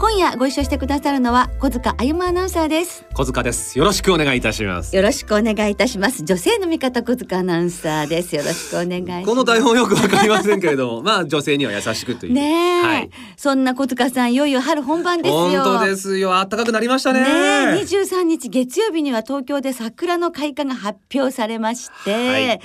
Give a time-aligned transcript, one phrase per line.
[0.00, 3.04] 今夜ご一緒してくださるのは小塚あゆまアナウンサーです。
[3.12, 3.78] 小塚です。
[3.78, 4.96] よろしくお願いいたします。
[4.96, 6.24] よろしくお願いいたします。
[6.24, 8.34] 女性の味方小塚アナウンサーです。
[8.34, 9.26] よろしくお願いします。
[9.26, 11.02] この台本よくわかりませんけれども。
[11.04, 12.32] まあ女性には優しくという。
[12.32, 15.64] ねえ、はい、そんな小塚さんいよいよ春本番ですよ。
[15.64, 16.30] 本当ですよ。
[16.30, 17.20] 暖かくなりましたね。
[17.20, 17.82] ねえ。
[17.82, 22.60] 23日月曜日には東京で桜の開花が発表されまして、はい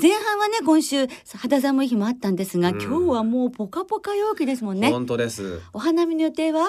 [0.00, 2.82] 前半はね今週肌寒い日もあったんですが、うん。
[2.82, 4.90] 今日はもうポカポカ陽気ですもんね。
[4.90, 5.60] 本当です。
[5.72, 6.68] お花見の予定は？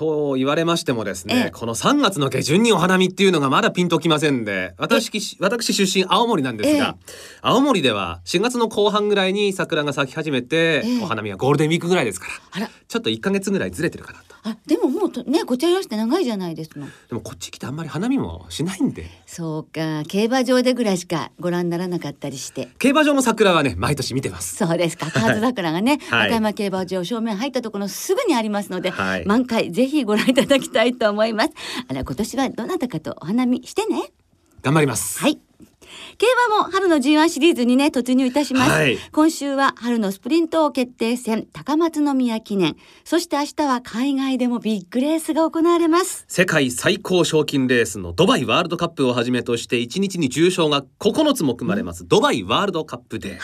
[0.00, 1.44] と言われましてもですええ。
[1.44, 6.96] ねこの3月の下旬にお花見っていうのがまだピンときませんで私私出身青森なんですが、
[7.42, 11.02] 青森では4月の後半ぐらいに桜が咲き始めて、ええ。
[11.02, 12.70] お花見はゴールデンウィークぐらいですからあら。
[12.88, 14.34] ちょっと1ヶ月ぐらいずれてるかなと。
[14.42, 19.04] あでももうとねこちらいらして長いじゃないですのでもこっち来てあんまり花見もしないんで。
[19.26, 20.02] そうか。
[20.08, 22.68] 競馬場でぐらいしかご覧にならなかったりして。
[22.78, 24.56] 競馬場の桜はね毎年見てます。
[24.56, 25.10] そうですか。
[25.10, 26.30] 河津桜がね、 はい。
[26.30, 29.26] 中山競馬場正面入ったところすぐにありますので、はい。
[29.26, 31.50] 満開ぜひご覧いただきたいと思います。
[31.88, 34.12] あら今年はどなたかとお花見してね。
[34.62, 35.18] 頑張ります。
[35.20, 35.38] はい。
[36.18, 38.98] 競馬も春の G1 シリーズにね突入いたします、はい。
[39.12, 42.76] 今週は春のスプリント王決定戦高松宮記念。
[43.04, 46.24] そして明日は海外でもビッグレースが行われます。
[46.28, 53.30] 世界最高賞金レースのドバイワールドカップをはじめとして1日に重賞が9つも組まれます、ドバイワールドカップで。
[53.30, 53.38] はい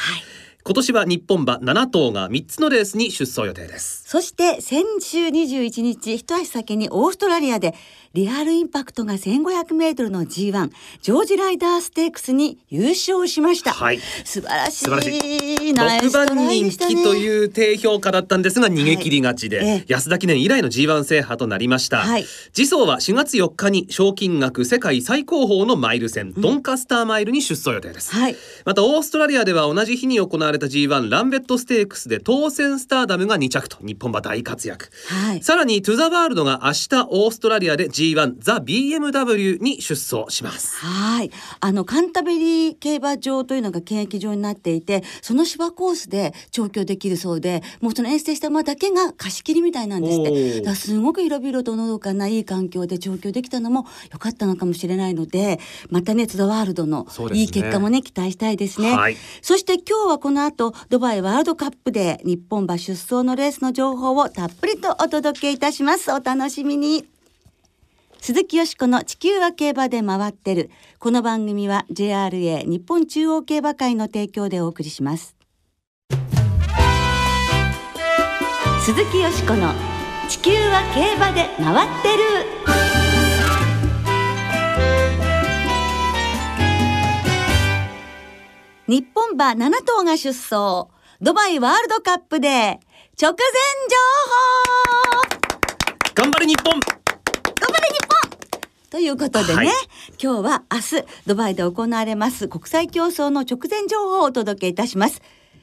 [0.66, 4.02] 今年は日本馬7頭が3つのレースに出走予定です。
[4.04, 7.72] そして先週21日一足先にオーストラリアで
[8.16, 10.70] リアルインパクトが1500メートルの G1
[11.02, 13.72] ジョージライダーステークスに優勝しました。
[13.72, 13.98] はい。
[14.24, 15.74] 素晴らしい。
[15.74, 16.94] ナイ6ストラ番人イでしたね。
[16.94, 19.66] 気という低評価だったんですが逃げ切りがちで、はい。
[19.66, 19.84] ええ。
[19.88, 22.24] 安田記念以来の G1 制覇となりました、はい。
[22.54, 28.36] 次走は4月4日に賞金額世界最高峰のマイル戦、ドンカスターマイルに出走予定です、はい。
[28.64, 34.88] またオーストラリアでは同じ日に行われた G1 ランベットステークスで当選スターダムが2着と日本馬大活躍。
[35.10, 35.42] はい。
[35.42, 41.30] さらにトゥザワールドが明日オーストラリアで G1 ザ BMW に出走しますはい。
[41.60, 50.60] あの、カンタベリー競馬場というのが検疫場になっていて、その芝コースで調教できるそうで、もうその遠征した馬だけが貸し切りみたいなんですって。
[50.62, 55.58] だすごく広々とのどかないい環境で調教できたのも良かったのかもしれないので、
[55.90, 58.94] またね、ツダワールドのいい結果もね、期待したいですね。
[58.94, 66.12] はいそして今日はこの後、ドバイワールドカップで日本馬出走のレースの情報をたっぷりとお届けいたします。
[66.12, 67.15] お楽しみに。
[68.26, 70.68] 鈴木よしこの地球は競馬で回ってる。
[70.98, 75.36] この番組は JRA 日本中央競馬会の提供でお送りします。
[78.80, 79.72] 鈴木よしこの
[80.28, 82.24] 地球は競馬で回ってる。
[88.88, 90.90] 日本馬7頭が出走。
[91.20, 92.80] ドバイワールドカップで直前
[93.22, 93.30] 情
[96.16, 97.05] 報頑張れ日本頑張れ日本
[98.90, 99.66] ということでね、はい。
[100.22, 105.22] 今日は明日ドバイで行われます国際競争の直前情報をお届けいたします。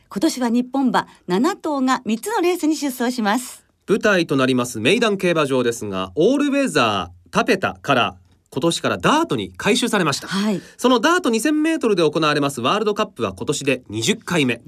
[0.09, 3.63] 今年は日本馬7頭が3つのレースに出走します。
[3.87, 8.17] 舞台となりますメイダン競馬場ですがオールウェザータペタから
[8.49, 10.61] 今年からダートに改修されました、はい。
[10.77, 14.61] そのダート2000メートルで行われますワールドカップは今年で20回目。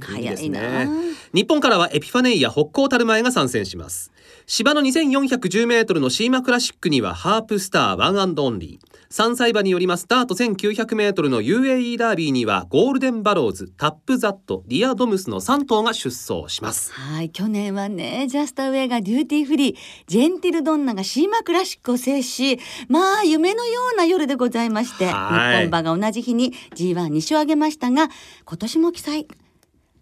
[0.49, 0.89] ね。
[1.33, 4.11] 日本からはエピファネイアホッコータルマエが参戦します
[4.47, 8.95] 芝の2410メートルのシーマクラシックにはハープスターワンアンドオンリー。
[9.09, 16.91] 3歳馬によりますダート1900メートルの UAE ダービーにはゴールデンバローズタップザットリアドムスの3頭が出走します。
[16.91, 19.75] はい去年はねジャスタウェイがデューティーフリー
[20.07, 25.69] ジェンティルドンナがシーマクラシックを制しまあ夢のような夜でございまして日はい。
[25.69, 28.09] 本馬が同じ日に G12 勝を挙げましたが
[28.43, 29.27] 今年も期待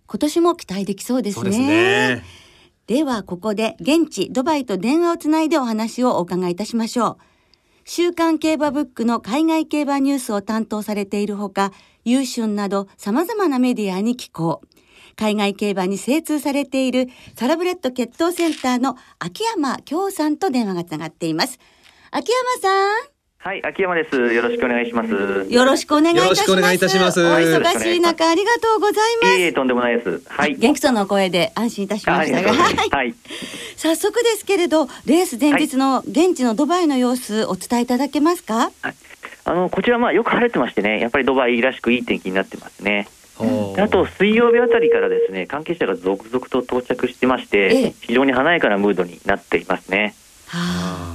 [0.05, 2.23] 今年も期待できそうですね。
[2.25, 2.42] そう
[2.87, 7.17] ではここで現地ドバイと電話をつないでお話をお伺いいたしましょう。
[7.85, 11.71] 週刊競馬ブックの海外競馬ニュースを担当されているほか
[12.05, 14.61] 優春など様々なメディアに寄稿。
[15.15, 21.59] 海外競馬に精通されているサラブレッド血統センターの秋山京さんと電話がつながっています。
[22.11, 22.31] 秋
[22.61, 23.12] 山さん。
[23.43, 24.15] はい、秋山です。
[24.15, 25.09] よろしくお願いします。
[25.49, 26.29] よろしくお願いいたします。
[26.29, 29.37] よろしくお願いいたしますお忙しい中ありがとうございます。
[29.37, 30.21] いえとんでもないです。
[30.29, 30.55] はい。
[30.55, 33.13] 元気そうな声で安心いたしましたが、はいはい。
[33.75, 38.71] 早速ですけれど、レース前日の現地のドバイの様子お伝えいただけますか？
[39.43, 43.09] あの、こちら、まあ、よく晴れてましてね、やっぱりドバイらしくいい天気になってますね。
[43.77, 50.15] あと、水曜日あたりからですね、関係者が続々と到着してまして、ええ非常に華やかなムードになっていますね。
[50.47, 50.59] は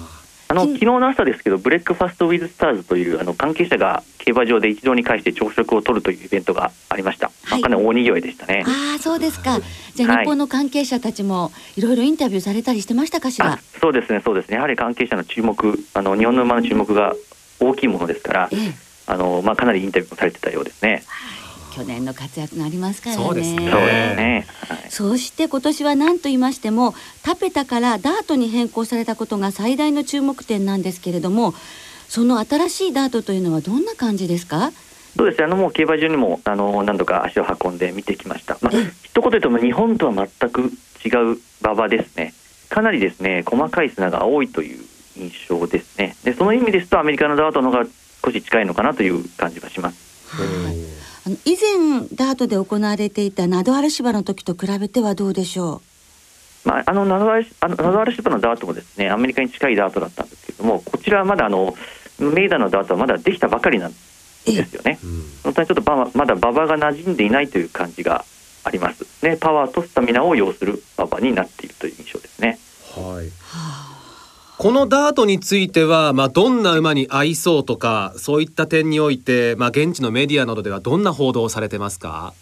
[0.04, 0.07] あ、
[0.50, 7.30] あの、うん昨日の朝ですけど、ブレックファストウィズスターズという、あの、関係者が競馬場で一堂に会して朝食を取るというイベントがありました。
[7.44, 8.64] まはいあかなり大にぎわいでしたね。
[8.66, 9.60] ああ、そうですか。
[9.94, 13.52] じゃあ、はい日本の関係者たちもいろいろインタビューされたりしてましたかしら？
[13.52, 13.58] あ。
[13.80, 14.56] そうですね、そうですね。
[14.56, 17.14] やはり関係者の注目、あの、日本の馬の注目が
[17.60, 18.74] 大きいものですからえ、え、
[19.06, 21.02] あの、まあ、かなりインタビューもされてたようですね。
[21.78, 23.24] 去年の活躍がありますからね。
[23.24, 24.46] そうですねそうですね。
[24.68, 31.54] はいそして今年は何と言いましてもタペタからダートに変更されたことが最大の注目点なんですけれども
[32.08, 34.72] その新しいダートというのはどんな感じですか？
[35.16, 35.44] そうですね。
[35.44, 38.58] あのもう競馬場にもあの何度か足を運んで見てきました。
[38.60, 40.72] まあええ一言で言っても日本とは全く
[41.04, 42.34] 違う馬場ですね。
[42.68, 44.84] かなりですね細かい砂が多いという
[45.16, 46.16] 印象ですね。
[46.24, 47.86] でその意味ですとアメリカのダートの方が
[48.24, 50.08] 少し近いのかなという感じがします。
[51.44, 55.82] 以前ダートで行われていたナドアル芝の時と比べてはどうでしょ
[56.64, 61.74] まあ、あのナドアルあのナドアルシップのダートもですねアメリカに近いダートだったんですけれどもこちらはまだあの
[62.18, 63.96] メイダーのダートはまだできたばかりなんで
[64.64, 64.98] すよね。
[65.02, 68.24] うん本当にちょっとバまだ馬場が馴染んでいないという感じが
[68.64, 69.06] あります。
[69.24, 72.58] ね、パワーとスタミナを要する馬場になっているという印象ですね。
[72.94, 73.26] はい。
[73.26, 73.97] う、は
[74.58, 82.34] このダートについては、まあ、どんな馬に合いそうとかそういった点において、まあ、現地のメディアなどではどんな報道をされてますか？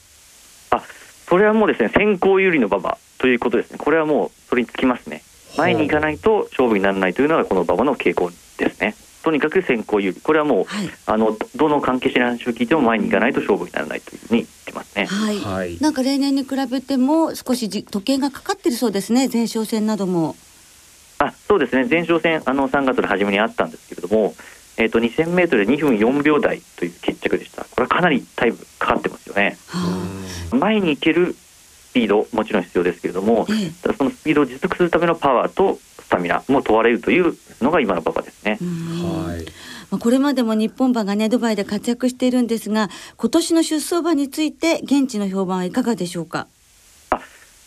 [0.71, 0.83] あ、
[1.29, 3.77] それはもうですね、先行有利の馬場ということですね。
[3.77, 5.23] これはもうそれにつきますね。
[5.59, 8.97] 前に行かないと勝負にならないというのがこの馬場の傾向ですね。
[9.23, 10.19] とにかく先行有利。
[10.19, 15.05] これはもう、はいあのどどの関係者に話を聞いても前に行かないと勝負にならないというふうに言ってますね。
[15.05, 20.35] はい、はいなんか例年に比べても少しじ時計がかかってるそうですね前哨戦なども
[21.19, 21.87] あそうですね。
[21.89, 24.35] 前哨戦あの3月の初めにあったんですけれども、
[24.77, 27.65] えー、と 2000m で2分4秒台という決着でした。
[27.65, 29.57] これはかなりタイムかかってますよね。
[29.69, 33.71] は前に行けるスピードもちろん必要ですけれどもあ、ええ。
[33.83, 38.59] ただそのスピードを持続するためのパワーとスタミナも問われるというのが今の馬場ですね。
[38.61, 39.25] うん。
[39.25, 39.45] はい。
[39.91, 46.49] まあ、これまでも日本馬がねドバイで活躍しているんですが今年の出走馬について現地の評判はいかがでしょうか？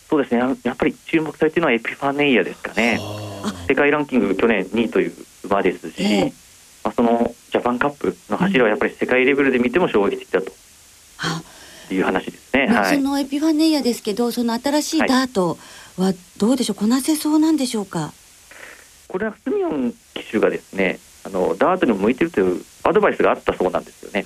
[0.10, 0.42] そうですね。
[0.42, 2.98] あやっぱり注目されているのはエピファネイアですかね。
[3.00, 3.29] あ
[3.68, 5.13] 世界ランキング去年2位という
[5.45, 6.33] 馬ですし、ええ。
[6.83, 10.51] まあ、そのジャパンカップの走りはやっぱり世界レベルで見ても衝撃的だと
[11.19, 11.41] あ
[11.91, 12.68] いう話ですね。
[12.68, 15.57] まあそはい、のエピファネイアですけどその新しいダート
[15.97, 16.75] はどうでしょう？
[16.75, 18.13] こなせそうなんでしょうか？
[19.07, 24.24] これはスミヨン騎手がですねあのダートにも向いているというアドバイスがあったそうなんですよね。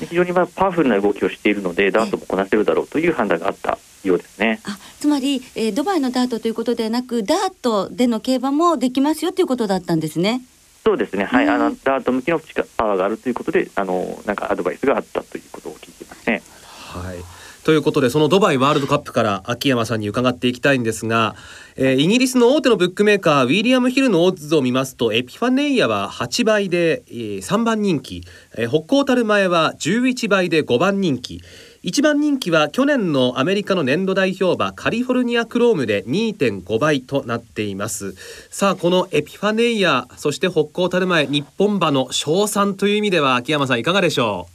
[0.00, 3.78] 非常にまあパワフルな動きをしているのでダートもこなせるだろうという判断があった
[4.08, 4.60] ようですね。
[4.64, 10.42] あつまり、えードバイのダートということではなくダートでの競馬もできますよということだったんですね。
[10.84, 12.38] そうですね、はい、うんあのダート向きの
[12.76, 16.42] パワーがあるということであのなんかアドバイスがあったということを聞いてますね。
[16.66, 17.16] はい。
[17.64, 21.34] ということでそのドバイワールドカップから秋山さんに伺っていきたいんですが、
[21.76, 28.22] えーイギリスの大手のブックメーカーウィリアム・ヒルのオッズを見ますとエピファネイアは8倍で、えー3番人気、
[28.58, 31.40] えー北高たる前は11倍で5番人気
[31.84, 38.14] 1番人気は去年のアメリカの年度代表馬カリフォルニアクロームで2.5倍となっています。
[38.48, 44.48] さあこのエピファネイアそして北高たる前日本馬の賞賛という意味では秋山さんいかがでしょ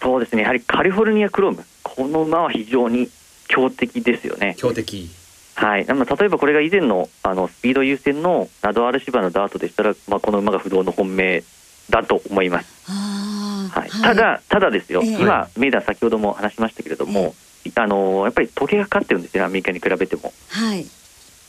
[0.00, 3.10] そうですね、やはりカリフォルニアクローム、この馬は非常に
[3.48, 4.54] 強敵ですよね。
[4.56, 4.58] う。
[4.58, 5.10] 強敵。
[5.54, 11.44] はい、まあ例えばこれが以前のあのスピード優先のナドアル芝のダートでしたら、まあ、この馬が不動の本命
[11.90, 12.66] だと思います。
[12.90, 15.12] はい、ただ、ただですよ、ええ。
[15.20, 17.34] 今、メイダー先ほども話しましたけれども、
[17.74, 20.32] あのやっぱり時計がかかってるんですよね、アメリカに比べても。
[20.48, 20.88] はい、で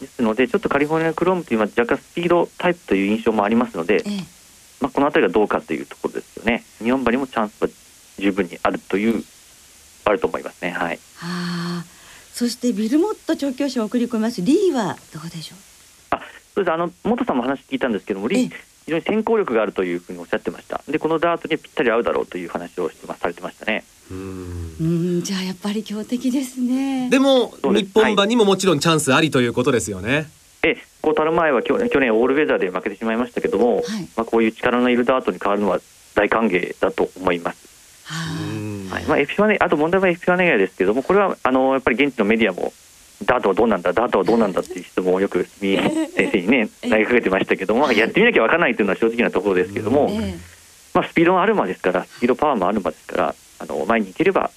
[0.07, 4.17] すので、ちょっとカリフォルニアクロームというのは若干スピードタイプという印象もありますので、ええ。
[4.79, 6.63] まあ、この辺りがどうかというところですよね。
[6.79, 7.69] 日本馬にもチャンスは
[8.19, 9.23] 十分にあるという、
[10.05, 10.71] あると思いますね。
[10.71, 10.99] はい。
[11.21, 11.87] あー。
[12.33, 14.41] そしてビルモット調教師を送り込みます。
[14.43, 15.57] リーはどうでしょう？
[16.11, 16.21] あ
[16.53, 16.73] そうです。
[16.73, 18.45] あの元さんも話聞いたんですけども、リええ。
[18.45, 18.51] ー
[18.87, 20.81] 非常に先行力があるというふうにおっしゃってました。
[20.87, 23.83] で、このダートにぴったり合うだろうという話をしてまされてましたね。
[24.09, 24.83] うんう
[25.19, 30.29] んじゃあやっぱり強敵ですねでも日本馬にももちろんチャンスありということですよね。
[30.63, 33.83] えこうたる前は去年去年オールウェザーで負けてしまいましたけども、はい
[34.15, 35.81] まあ、こういう力のいるダートに変わるのは
[36.15, 37.67] 大歓迎だと思います。
[38.89, 42.71] はいまあ、エピファネあと問題はエピファネアですけどもこれはあのやっぱり現地のメディアも
[43.25, 50.35] ダートはどうなんだ、ダートはどうなんだっていう質問をよく三重先生にね、 投げかけてましたけども、まあ、やってみなきゃ分からないというのは正直なところですけども、ええ
[50.93, 54.51] まあ、スピードがある馬ですから、スピードパワーもある馬ですから、あの前に行ければ、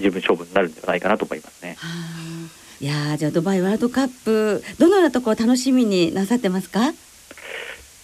[0.00, 1.76] 十分勝負になるんではないかなと思いますね。
[1.78, 2.48] はあ
[2.80, 6.92] いやーじゃあドバイワールドカップどのようなところを楽しみになさってますか？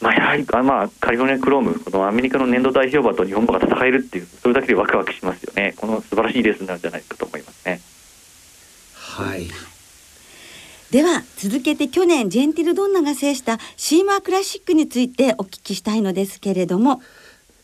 [0.01, 5.75] まあ、やはり、あまあ、カリフォルニアクローム、このアメリカの年度代表馬と日本馬が戦えるっていう、それだけでワクワクしますよね。
[5.77, 7.44] この素晴らしいレースになるんじゃないかと思いますね。
[9.15, 9.47] はい。
[10.91, 17.01] では続けて去年ジェンティルドンナが制したシーマークラシックについてお聞きしたいのですけれども。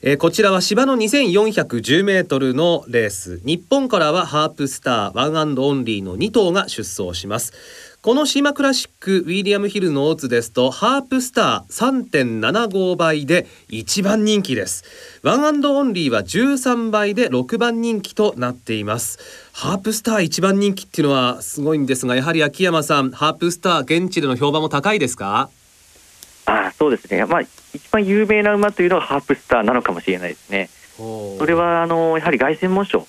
[0.03, 3.41] えーこちらは芝の2410メートルのレース。
[3.45, 7.53] 日本からはハープスターワンアンドオンリーの2頭が出走します
[8.03, 15.21] このシーマクラシックウィリアムヒルのオッズですとハープスター3.75倍で1番人気です。
[15.23, 19.19] ワンアンドオンリーは13倍で6番人気となっています。
[19.53, 25.51] ハープスター1番人気っていうのはすごいんですがやはり秋山さんハープスター現地での評判も高いですか？
[26.47, 30.71] ああそうですね、まあ、一番有名な馬というのはハープスターなのかもしれないですね。
[30.97, 33.07] それはあのやはり凱旋門賞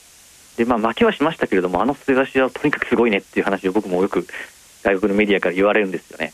[0.57, 4.27] で、まあ、負けはしましたけれども、あの末頭はとにかくすごいねっていう話を僕もよく
[4.83, 6.33] 外国のメディアから言われるんですよね。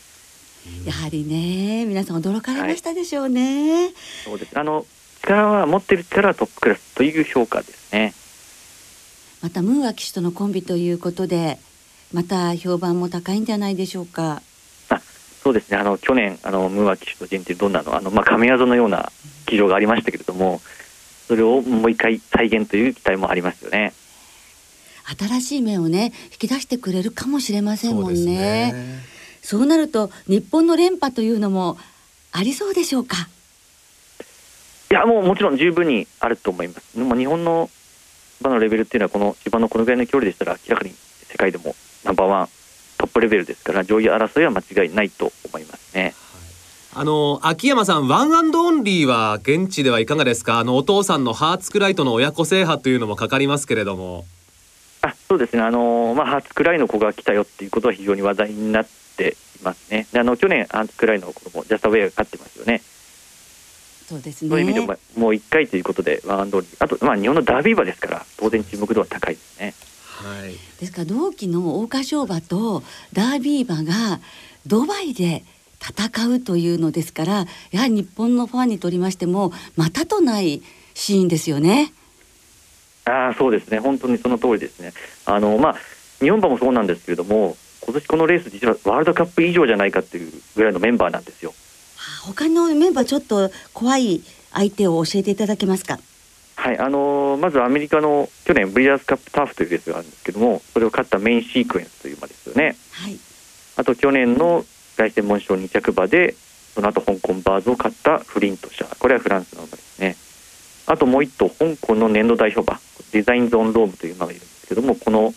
[0.84, 3.90] やはりね皆さん驚かれましたでしょうね、
[4.24, 4.84] そうですあの
[5.22, 8.12] 力は持ってる力はトップクラスという評価ですね。
[9.40, 11.58] またムーア騎手とのコンビということで
[12.12, 14.42] また評判も高いんじゃないでしょうか
[14.88, 15.00] あ
[15.42, 17.94] そうですねあの去年あのムーア騎手とジェンティルドンナの？
[17.96, 19.12] あの、まあ、神業のような
[19.46, 20.60] 騎乗がありましたけれども
[21.28, 23.92] それをもう一回再現という期待もありますよね。
[25.18, 28.74] 新しい面をね引き出してくれるかもしれませんもんそうね。
[29.42, 31.78] そうなると日本の連覇というのも
[32.32, 33.28] ありそうでしょうか？
[34.90, 36.98] いやもうもちろん十分にあると思います。
[36.98, 37.70] でも日本の
[38.42, 41.74] 馬のレベルっていうのはこの芝のこのぐらいの距離でしたら明らかに世界でも
[42.04, 42.48] ナンバーワン
[42.98, 46.14] トップレベルですから上位争いは間違いないと思いますね。
[46.94, 50.58] あの秋山さんワンアンドオンリーは現地ではいかがですか？
[50.58, 54.26] あのお父さんのハーツクライとの親子制覇というのもかかりますけれども。
[54.26, 54.37] あ
[55.28, 60.06] そうですね、あのまあ、ハーツクライの子が来たよっていうことは非常に話題になっていますね。
[60.12, 62.80] であの去年、ハーツクライの子供ジャスタウェイが勝ってますよね。
[64.08, 69.74] そうですねそういう意味でも、もう1回ということで、ワンアンドあと、まあ、日本のダービー馬ですから、当然注目度は高いですね。
[70.18, 72.82] はいですから同期の桜花賞馬と
[73.12, 74.20] ダービー馬が
[74.66, 75.44] ドバイで
[75.80, 80.60] 戦うというのですからやはり日本のファンにとりましてもまたとない
[80.94, 81.92] シーンですよね。
[83.08, 84.92] ああそうですね、本当にその通りですね。
[85.24, 85.76] あのまあ、
[86.20, 91.54] 日本馬もそうなんですけれども、今年このレース、実はワールドカップ以上じゃないかっていうぐらいのメンバーなんですよ。
[91.96, 94.22] はあ他のメンバーちょっと怖い
[94.52, 95.98] 相手を教えていただけますか？
[96.56, 102.76] はいあのまずアメリカの去年、ブリザーズカップターフというレースがあるんですけども、それを勝ったメインシークエンスという馬ですよね。
[102.92, 103.18] はい。
[103.76, 104.64] あと去年の
[104.96, 106.34] 凱旋門賞2着馬で、
[106.74, 110.16] その後香港バーズを勝ったフリント社、これはフランスの馬ですね。
[110.90, 112.80] あともう一頭、香港の年度代表馬、
[113.12, 115.34] デザインゾーンロームという馬がいるんですけども、この、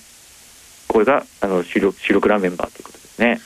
[0.88, 3.40] これがあの主力主力ラメンバーということですね。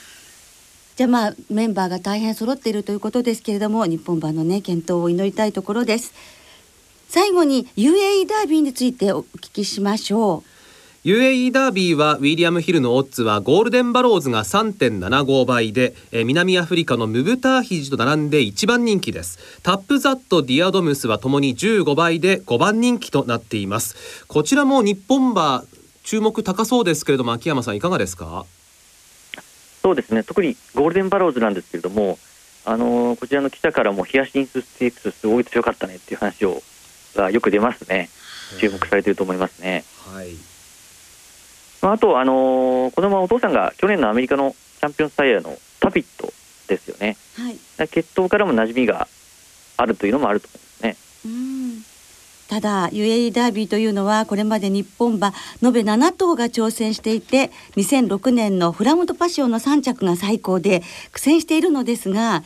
[0.96, 6.14] じゃあまあメンバーが大変揃っているということですけれども日本馬のね健闘を祈りたいところです。
[7.08, 10.55] 最後に UAE ダービーについてお聞きしましょう。
[11.06, 19.60] UAE ダービーはウィリアムヒルのオッズはゴールデンバローズが3.75倍で、えー南アフリカのムブターヒジと並んで1番人気です。
[19.62, 24.24] タップザットディアドムスはともに15倍で5番人気となっています。
[24.26, 25.62] こちらも日本馬
[26.02, 28.44] 注目高そうですけれども秋山さんいかがですか？
[29.82, 32.18] そうですね、特にゴールデンバローズなんですけれども、
[32.64, 36.64] あのこちらの記者からもヒヤシンスステークスすごい強かったねっていう話を
[37.14, 38.10] がよく出ますね。
[38.58, 39.84] 注目されていると思いますね。
[40.12, 40.30] はい
[41.86, 46.32] まあ、あと、あのこのままお父さんが去年のアメリカのチャンピオンサイヤーのタピット
[46.66, 47.16] ですよね。
[47.36, 47.88] はい。
[47.88, 49.06] 血統からも馴染みが
[49.76, 50.96] あるというのもあると思いますね。
[51.26, 51.84] うん
[52.48, 62.44] ただ UAE ダービーというのはこれまで日本馬延べ7頭が挑戦していて2006年のフラムドパシオンの3着が最高で苦戦しているのですが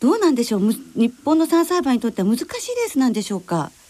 [0.00, 0.60] どうなんでしょう？
[0.60, 3.64] む日本の3歳馬にとっては難しいレースなんでしょうか？
[3.64, 3.81] うん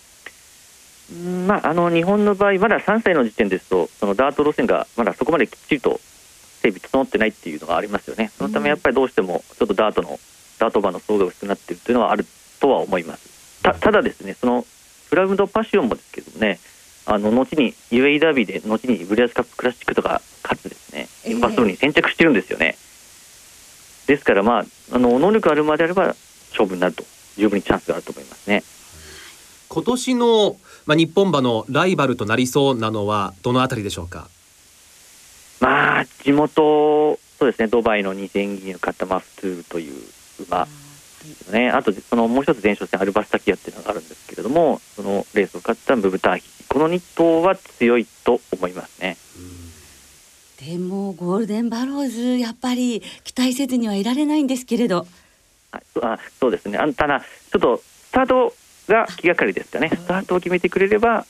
[1.46, 6.00] まあ、あの日本の場合、まだ3歳の時点ですと、そのダート路線がまだそこまできっちりと
[6.62, 8.30] 整備整ってないっていうのがありますよね。
[8.36, 10.18] そのためやっぱりどうしてもちょっとダートの
[10.58, 12.24] ダート馬の層が薄くなっているというのはある
[12.60, 13.62] とは思います。
[13.62, 14.64] たただですね、その
[15.08, 16.58] フラムドパシオンもですけどもね、
[17.04, 22.76] あの後に UAE ダービーで後にブリアスカップクラシックとか勝つですね、ええ一発走に先着してるんですよね。
[24.06, 26.14] ですからまああの能力あるまであれば
[26.50, 27.04] 勝負になると
[27.36, 28.62] 十分にチャンスがあると思いますね。
[29.72, 34.28] 今年の、まあ、日本馬のライバルとなりそうなのはどのあたりでしょうか？
[35.60, 39.94] まあ地元そうですねドバイの2000銀を買ったマフトゥールという
[40.46, 40.70] 馬で
[41.22, 41.70] すね。
[41.70, 46.44] あとそのもう一つ前哨戦アルバスタキアっていうのがあるんですけれどもそのレースを勝ったブブターヒ。
[46.68, 49.16] この2頭は強いと思いますね。
[50.60, 55.06] でもゴールデンバローズやっぱり期待せずにはいられないんですけれど。
[55.72, 56.76] ああそうですね。
[56.76, 58.54] あただちょっとスタート
[58.88, 59.90] が気がかりですかね。
[59.94, 61.26] スタートを決めてくれれば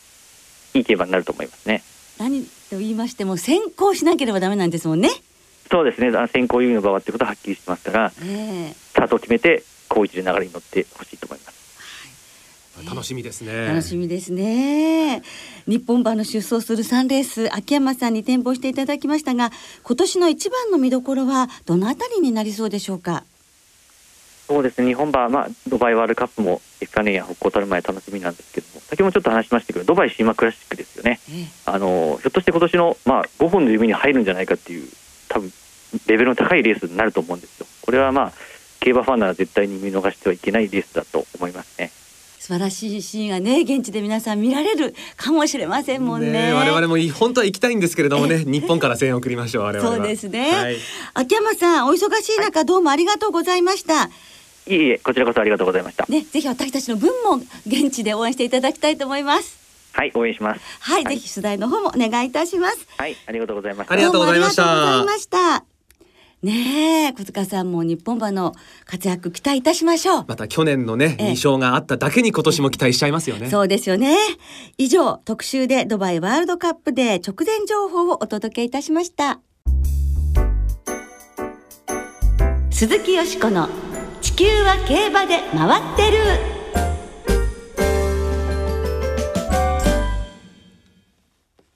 [0.74, 1.82] いい競馬になると思いますね。
[2.18, 5.10] 何と言いましても先行しなければダメなんですもんね。
[5.70, 6.08] そうですね。
[6.16, 11.52] あ先行優位の馬場ってことははっきりしてますからえスタートを決めて好位置で流れに乗ってほしいと思います。
[12.88, 13.50] 楽しみですね。
[13.52, 15.22] え楽しみですね。
[15.68, 19.50] 日本馬の出走する3レース秋山さんに展望していただきましたが
[19.82, 23.24] 今年の一番の見どころはどのあたりになりそうでしょうか？
[24.52, 34.88] そうですね日本馬、まあ、ドバイワールドカップもエフカネや北高たる前楽しみなんですけども先ほどもちょっと話しましたけどドバイシーマクラシックですよねええあのひょっとして今年の、まあ、5本の指に入るんじゃないかっていう
[35.28, 35.50] 多分
[36.06, 38.32] レベルの高いレースになると思うんですよこれはまあ
[38.80, 41.90] 競馬ファンなら絶対に見逃してはいけないレースだと思いますね
[42.42, 46.32] 素晴らしいシーンがね現地で皆さん見られるかもしれませんもんね。
[46.32, 50.76] ね我々も本当は行きたいんですけれどもね日本から声援を送りましょう我々はそうですね、はい
[51.14, 54.06] 秋山さんお忙しい中どうもありがとうございました。
[54.06, 54.10] い
[54.66, 59.60] えいえこちらこそありがとうございましたねぜひ私たちの分も現地で応援していただきたいと思います。
[59.92, 62.86] はい応援しますはい、ぜひ取材の方もお願いいたします。
[62.96, 65.72] はいありがとうございましたありがとうございましたどうもありがとうございました。
[66.42, 68.52] ねえ小塚さんも日本馬の
[68.84, 70.24] 活躍期待いたしましょう。
[70.26, 74.16] また去年のねええ2勝があっただけに今年も期待しちゃいますよねそうですよね。
[74.76, 79.40] 以上、特集でドバイワールドカップで直前情報をお届けいたしました。
[82.70, 83.91] 鈴木よしこの地
[84.42, 86.18] 球は競馬で回ってる。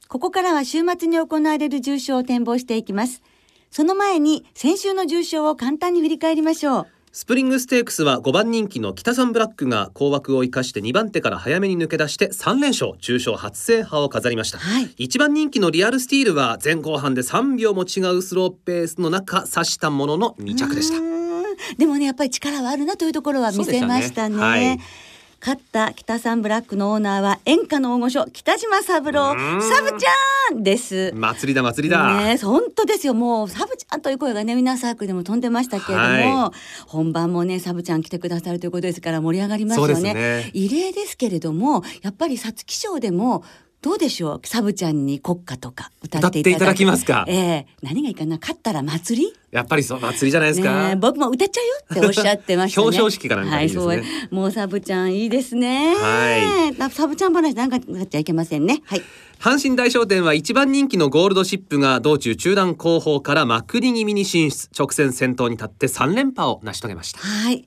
[0.09, 3.23] ここからは週末に行われる重賞を展望していきます。
[3.71, 6.87] その前に先週の重賞を簡単に振り返りましょう。
[7.13, 21.16] スプリングステークスは5番人気の北サンブラックが高枠を生かして2番手から早めに抜け出して3連勝重賞初制覇を飾りました、はい1番人気のリアルスティールは前後半で3秒も違うスローペースの中差したものの2着でした
[21.79, 24.81] でもねやっぱり力はあるなというところは見せましたね。
[25.39, 29.33] 勝った北サンブラックのオーナーは演歌の大御所北島三郎。
[29.33, 29.63] うん。
[29.63, 31.13] サブちゃんです。
[31.15, 33.15] 祭りだ祭りだ、ね、本当ですよ。
[33.15, 36.53] もうサブちゃんという声がねウィナーサークルでも飛んでましたけれども、は
[36.87, 40.15] 本番もねサブちゃん来てくださるということですから盛り上がりますよね。
[40.15, 40.51] ね。
[40.55, 43.45] 異例ですけれどもやっぱり皐月賞でも
[43.87, 44.47] どうでしょう？
[44.49, 47.25] サブちゃんに国歌とか歌っていただきますか？
[47.29, 47.67] ええ。
[47.83, 48.37] 何がいいかな？
[48.41, 49.33] 勝ったら祭り？
[49.53, 52.85] やっぱりそう祭りじゃないですか、僕も歌っちゃうよっておっしゃってましたね。
[52.85, 53.87] 表彰式かなんかいいですね。
[53.87, 55.95] はい、もうサブちゃんいいですね。
[55.95, 58.83] はサブちゃん話なんかなっちゃいけませんね。
[58.87, 59.03] はい。
[59.39, 64.69] 阪神大商店は1番人気のゴールドシップが道中中段後方からまくり気味に進出。
[64.77, 67.21] 直線先頭に立って3連覇を成し遂げました。
[67.21, 67.65] はい。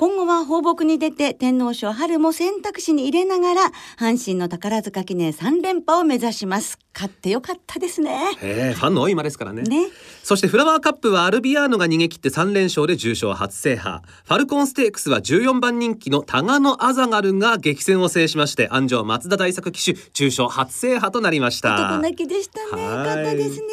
[0.00, 6.78] 今後は放牧に出て天皇賞春も選択肢に入れながら阪神の宝塚記念3連覇を目指します。
[6.94, 8.16] 勝ってよかったですね。
[8.40, 9.88] ええファンの多い馬ですからねね。
[10.22, 22.84] そしてフラワーカップはアルビアーノが逃げ切って3連勝で重賞初制覇ファルコンステークスは14番人気のタガノアザガルが激戦を制しまして安城松田大作騎手重賞初制覇となりました男泣きでしたね。
[22.84, 23.66] よはいかったですね。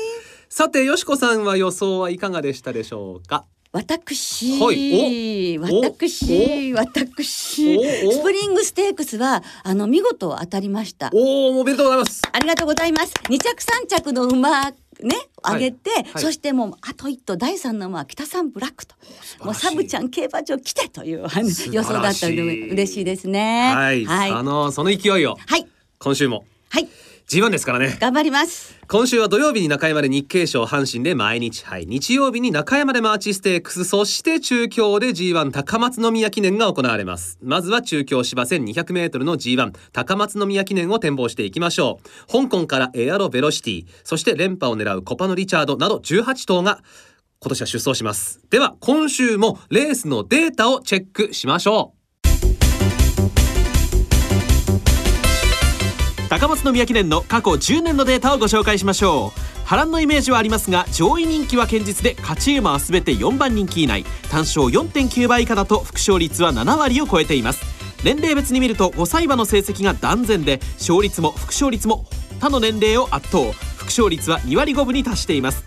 [0.50, 3.46] さてよしこさんは予想はいかがでしたでしょうか？
[3.76, 5.60] 私、はい。
[5.60, 5.82] お。
[5.82, 7.76] 私、私、
[8.10, 11.10] スプリングステークスはあの見事当たりました。
[11.14, 12.22] おおおめでとうございます。
[12.32, 13.14] ありがとうございます。
[13.30, 14.76] 二着三着の馬ね
[15.44, 16.24] 上げて、はい。
[16.24, 18.96] そしてもうあと一頭第三の馬は北三ブラックと。
[19.44, 21.28] もうサブちゃん競馬場来てという
[21.72, 23.74] 予想だったので嬉しいですね。
[23.76, 25.68] はい、はい、あのその勢いをはい、
[26.00, 26.46] 今週も。
[26.70, 26.88] はい、
[27.28, 27.98] G1 ですからね。
[28.00, 28.76] 頑張ります。
[28.88, 37.40] 今週は土曜日に中山で日経賞阪神で毎日杯日曜日に中山でマーチステークスそして中京で G1 高松宮記念が行われます。
[37.42, 42.32] まずは中京芝 1200m の G1 高松宮記念を展望していきましょう。
[42.32, 46.84] 香港からエアロベロシティそして連覇を狙うコパノリチャードなど18頭が
[47.40, 48.40] 今年は出走します。
[48.52, 52.05] では今週もレースのデータをチェックしましょう
[56.30, 59.40] 高松宮記念の過去10年のデータをご紹介しましょう。
[59.66, 64.04] 波乱のイメージはありますが上位人気は堅実で勝ち馬は全て4番人気以内。
[64.32, 67.64] 単勝4.9倍以下だと副勝率は7割を超えています。
[68.04, 72.06] 年齢別に見ると5歳馬の成績が断然で勝率も副勝率も
[72.40, 73.52] 他の年齢を圧倒。
[73.78, 75.64] 副勝率は2割5分に達しています。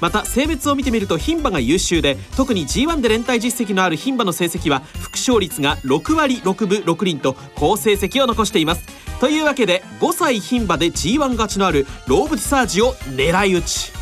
[0.00, 9.07] また性別を見てみると牝馬が優秀で特に G1 で連帯実績のある牝馬の成績は副勝率が6割6分6厘と好成績を残しています。
[9.20, 13.92] というわけで5歳牝馬で G1 勝ちのあるローブ・ディサージを狙い撃ち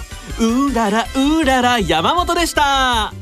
[0.41, 3.15] うららうらら山本でした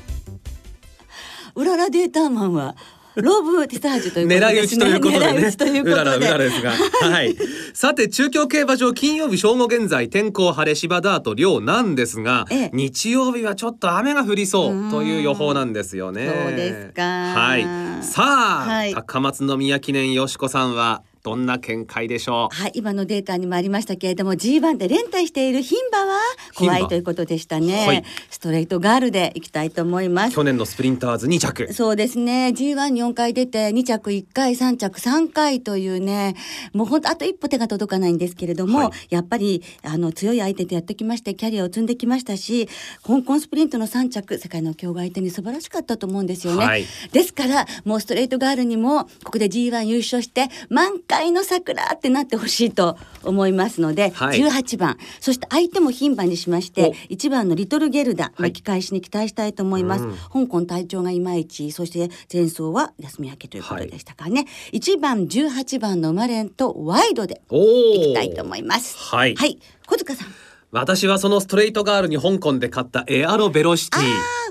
[1.55, 2.75] うららデータマンは
[3.15, 5.53] ロブティサージュということ狙い撃ちということでね。
[5.53, 6.45] ということうららうらで。
[6.45, 6.73] ですが。
[6.73, 7.37] はい。
[7.73, 16.27] さて、中京競馬場金曜日正午現在、天候晴れ芝ダート量なんですが、ええ日曜日はちょっと雨が降りそうという予報なんですよね。
[16.27, 17.63] そうですかはい。
[18.03, 22.55] さあ、はい高松宮記念よしこさんはどんな見解でしょう？
[22.55, 26.21] はい、今のデータにもありましたけれども G1 で連帯している牝馬は
[26.55, 28.05] 怖いということでしたね、はい。
[28.31, 30.35] ストレートガールでいきたいと思います。
[30.35, 31.73] 去年のスプリンターズ2着。
[31.73, 32.53] そうですね。
[32.55, 36.37] G14 回出て2着1回3着3回というね
[36.75, 38.91] もうほんとあと一歩手が届かないんですけれども、はい。
[39.09, 42.69] やっぱりあの強い相手とやってきましてキャリアを積んできましたし
[43.03, 46.85] 香港スプリントの3着世界の強豪相手に素晴らしかったと思うんですよね、はい。
[47.13, 54.41] ですからもうストレートガールにもここで G1 優勝して満開の桜ってなってほしいと思いますので、はい。
[54.41, 54.99] 18番。
[55.21, 57.15] そして相手も牝馬にしましてお。
[57.15, 58.51] 1番のリトルゲルダはい。
[58.51, 60.47] 巻き返しに期待したいと思います、うん。
[60.47, 67.43] 香港体調がいまいちそして前走は休み明けということでしたからね、1番18番の生まれんとワイドで。
[67.51, 68.97] いきたいと思います。
[68.97, 69.35] はい。
[69.35, 69.59] はい。
[69.87, 70.29] 小塚さん
[70.75, 74.01] 私はそのストレートガールに香港で勝ったエアロベロシティ。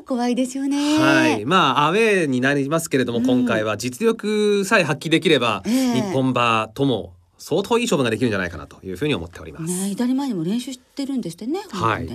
[0.08, 0.98] 怖いですよね。
[0.98, 3.26] はい、まあアウェーになりますけれども、うん。
[3.26, 5.94] 今回は実力さえ発揮できれば、ええ。
[5.96, 9.66] 日本馬とも相当いい勝負ができるんじゃないかなというふうに思っております。
[9.66, 11.60] ね、左前にも練習してるんですってね。
[11.72, 12.08] はい。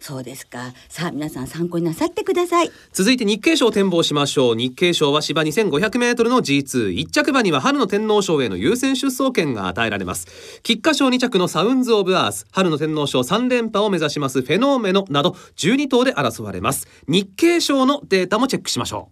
[0.00, 0.74] そうですか。
[0.90, 2.70] さあ、皆さん参考になさってください。
[2.92, 10.26] 続いて日経賞を展望しましょう日経賞は芝 2500m の G21 着馬には春の天皇賞への優先出走権が与えられます
[10.62, 19.08] 菊花賞2着のサウンズ・オブ・アース春の天皇賞3連覇を目指しますフェノーメノなど12頭で争われます日経賞のデータもチェックしましょ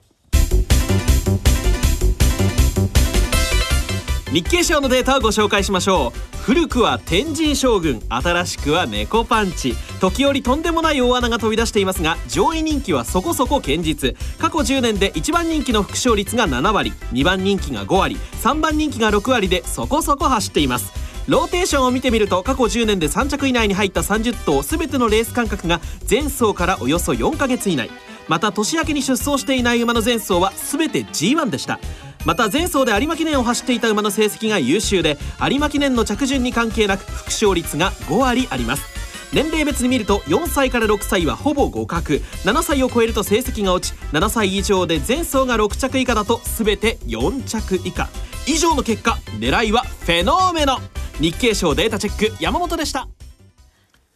[4.32, 6.36] 日経賞のデータをご紹介しましょう。
[6.38, 9.74] 古くは天神将軍新しくは猫パンチ。
[10.00, 14.16] 時折とんでもない大穴が飛び出していますが上位人気はそこそこ堅実。
[14.38, 20.94] 過去10年で1番人気の副勝率が7割2番人気が5割3番人気が6割でそこそこ走っています。
[21.28, 27.90] ローテーションを見てみると過去10年で3着以内に入った30頭全てのレース間隔が前走からおよそ4ヶ月以内。
[28.28, 31.78] また年明けに出走していない馬の前走は全て G1 でした。
[32.24, 38.84] また前走で有馬記念を走っていた馬の成績が優秀で有馬記念の着順に関係なく副勝率が5割あります。
[39.32, 42.16] 年齢別に見ると4歳から6歳はほぼ互角。
[42.44, 48.08] 7歳を超えると成績が落ち7歳以上で前走が6着以下だと全て4着以下。
[48.46, 50.78] 以上の結果狙いはフェノーメノ。
[51.20, 53.08] 日経賞データチェック山本でした。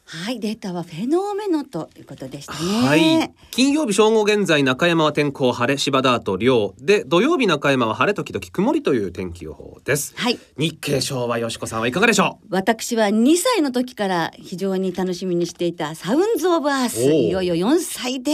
[0.08, 2.86] はい、データはフェノーメノということでしたうね。
[2.86, 10.14] はい金曜日正午現在中山は天候晴れ芝ダート良で土曜日中山は晴れ時々曇りという天気予報です。
[10.16, 10.38] はい。
[10.56, 12.46] 日経賞はよしこさんはいかがでしょう？
[12.50, 18.32] 私は2歳の時から非常に楽しみにしていたサウンズ・オブ・アースいよいよ4歳で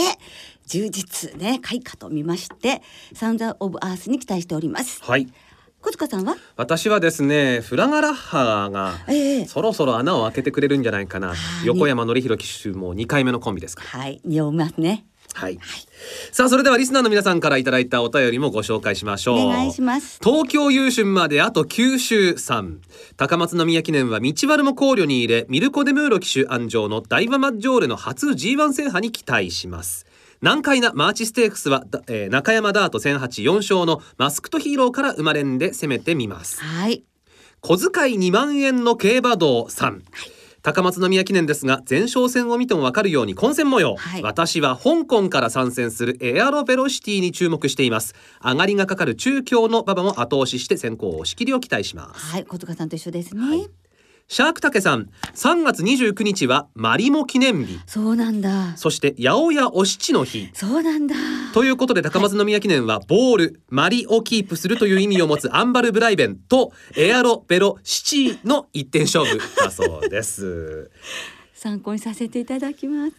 [0.67, 2.83] 充実ね開花と見まして
[3.15, 5.03] サウンズ・オブ・アースに期待しております。
[5.03, 5.33] はい
[5.83, 6.37] 小塚さんは？
[6.57, 9.47] 私はですねフラガラッハがええ。
[9.47, 11.29] そろそろ穴を開けてくれるんじゃないかな。
[11.29, 11.67] はい。
[11.67, 13.89] 横山典弘騎手も2回目のコンビですから。
[14.01, 14.21] はい。
[14.25, 15.05] 匂いますね。
[15.35, 15.59] はい、
[16.31, 19.39] さあそれではリスナーの皆さんからいただいたお便りもご紹介しましょう。
[19.39, 20.19] お願いします。
[20.23, 22.77] 東京優春まであと9週3
[23.17, 30.05] 高松宮記念は道悪も考慮に入れミルコ・デムーロ騎手安城のダイワマッジョーレの初 G1 制覇に期待します
[30.43, 36.61] 難解なマーチステークスは、だえー中山ダート108,4勝のマスクトヒーローから生まれんで攻めてみます。
[36.61, 37.05] はい。
[37.61, 40.01] 小遣い2万円の競馬道3、
[40.63, 44.23] 高松宮記念ですが前哨戦を見ても分かるように混戦模様、はい。
[44.23, 48.17] 私は香港から参戦するエアロベロシティに注目しています。
[48.45, 52.33] 上がりがかかる中京の馬場も後押しして先行押し切りを期待します。
[52.33, 52.45] はい。
[52.45, 53.71] 小塚さんと一緒ですね、はい
[54.29, 57.79] シャークタケさん3月29日はマリモ記念日。
[57.87, 58.77] そうなんだ。
[58.77, 60.49] そして八百屋お七の日。
[60.55, 61.15] そうなんだ。
[61.53, 69.39] ということで高松宮記念はボール、マリをキープするという意味を持つアンバルブライベンとエアロベロシチーの一点勝負。
[69.57, 70.91] だそうです。
[71.55, 73.13] 参考にさせていただきます。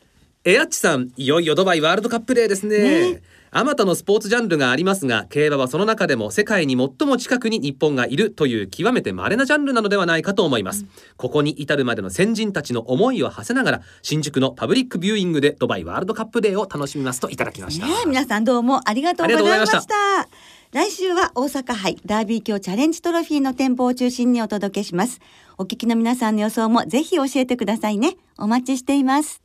[0.46, 3.12] エアッチさんいよいよドバイワールドカップデーですね。
[3.12, 3.22] ね
[3.56, 10.86] あまたのスポーツジャンルがありますが競馬はその中でも世界に最も近くに日本がいるという極めて稀なジャンルなのではないかと思います、
[11.18, 20.28] ここに至るまでの先人たちの思いを馳せながら新宿のパブリックビューイングでドバイワールドカップデーを楽しみますといただきました、ねえ皆さんどうもありがとうございました。
[20.72, 25.20] 来週は大阪杯ダービー卿チャレンジトロフィーの展望を中心にお届けします。
[25.60, 28.18] お聞きの皆さんの予想もぜひ教えてくださいね。
[28.40, 29.43] お待ちしています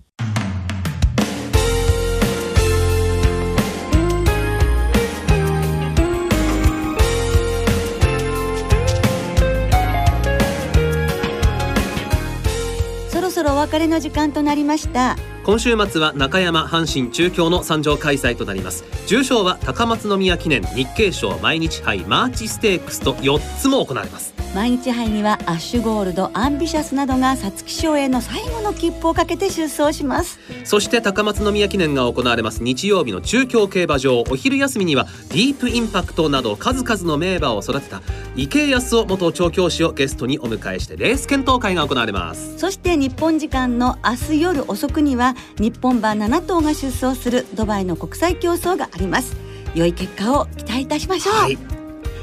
[13.39, 15.17] そろお別れの時間となりました。
[15.45, 18.83] 今週末は中山阪神中京の参上開催となります。
[19.07, 24.38] 重賞は高松宮記念日経賞毎日杯マーチステークスと4つも行われます。
[24.55, 30.41] 毎日杯にはアッシュゴールドアンビシャスなどが皐月賞への最後の切符をかけて出走します。
[30.65, 38.03] そして高松宮記念が行われます日曜日の中京競馬場お昼休みにはディープインパクトなど数々の名馬を育てた
[38.37, 42.59] 池江康夫元調教師をゲストにお迎えしてレース検討会が行われます。
[42.59, 49.37] そして日本時間の明日夜遅くには日本馬7頭が出走するドバイの国際競争があります。
[49.75, 51.78] 良い結果を期待いたしましょう、はい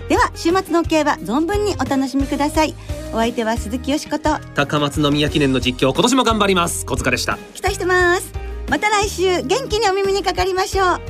[0.10, 2.76] では週末の競馬存分にお楽しみください。
[3.12, 4.38] お相手は鈴木よしこと。
[4.54, 6.86] 高松宮記念の実況今年も頑張ります。
[6.86, 7.38] 小塚でした。
[7.54, 8.32] 期待してます。
[8.70, 11.02] また来週元気にお耳にかかりましょう。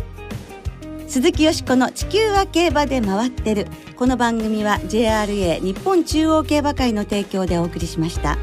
[1.07, 3.67] 鈴木よしこの地球は競馬で回ってる。
[3.95, 8.37] この番組は JRA 日本中央競馬会の提供でお送りしました。